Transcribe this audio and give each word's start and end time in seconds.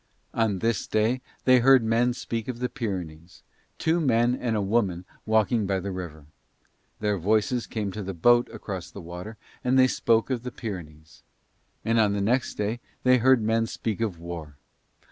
On 0.33 0.57
this 0.57 0.87
day 0.87 1.21
they 1.45 1.59
heard 1.59 1.83
men 1.83 2.13
speak 2.13 2.47
of 2.47 2.57
the 2.57 2.69
Pyrenees, 2.69 3.43
two 3.77 3.99
men 3.99 4.33
and 4.33 4.55
a 4.55 4.59
woman 4.63 5.05
walking 5.27 5.67
by 5.67 5.79
the 5.79 5.91
river; 5.91 6.25
their 7.01 7.19
voices 7.19 7.67
came 7.67 7.91
to 7.91 8.01
the 8.01 8.15
boat 8.15 8.49
across 8.51 8.89
the 8.89 8.99
water, 8.99 9.37
and 9.63 9.77
they 9.77 9.85
spoke 9.87 10.31
of 10.31 10.41
the 10.41 10.51
Pyrenees. 10.51 11.21
And 11.85 11.99
on 11.99 12.13
the 12.13 12.19
next 12.21 12.55
day 12.55 12.79
they 13.03 13.19
heard 13.19 13.43
men 13.43 13.67
speak 13.67 14.01
of 14.01 14.17
war. 14.17 14.57